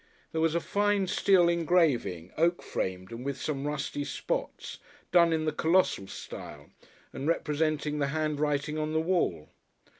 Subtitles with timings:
[0.31, 4.79] There was a fine steel engraving, oak framed and with some rusty spots,
[5.11, 6.71] done in the Colossal style
[7.13, 9.49] and representing the Handwriting on the Wall.